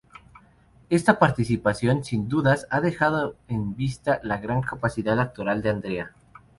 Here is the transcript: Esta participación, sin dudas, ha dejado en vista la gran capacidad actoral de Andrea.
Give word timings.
Esta 0.89 1.19
participación, 1.19 2.03
sin 2.03 2.27
dudas, 2.27 2.65
ha 2.71 2.81
dejado 2.81 3.35
en 3.47 3.75
vista 3.75 4.19
la 4.23 4.37
gran 4.39 4.61
capacidad 4.61 5.19
actoral 5.19 5.61
de 5.61 5.69
Andrea. 5.69 6.11